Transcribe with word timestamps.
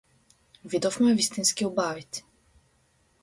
Видовме 0.63 1.13
вистински 1.19 1.65
убавици. 1.67 2.23